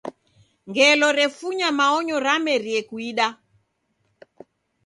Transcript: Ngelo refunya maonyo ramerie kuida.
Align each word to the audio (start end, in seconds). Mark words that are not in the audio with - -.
Ngelo 0.69 1.07
refunya 1.19 1.69
maonyo 1.77 2.15
ramerie 2.25 2.81
kuida. 2.89 3.27